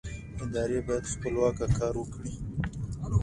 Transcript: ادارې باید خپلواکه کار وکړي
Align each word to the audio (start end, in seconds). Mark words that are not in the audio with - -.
ادارې 0.43 0.79
باید 0.87 1.05
خپلواکه 1.13 1.65
کار 1.77 1.93
وکړي 1.97 2.33